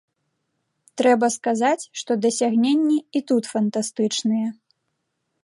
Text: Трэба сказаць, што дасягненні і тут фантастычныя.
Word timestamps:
Трэба 1.01 1.25
сказаць, 1.37 1.87
што 2.01 2.11
дасягненні 2.23 2.97
і 3.21 3.23
тут 3.33 3.43
фантастычныя. 3.53 4.47